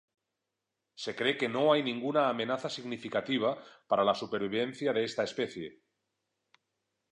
[1.03, 5.83] Se cree que no hay ninguna amenaza significativa para la supervivencia de esta especie.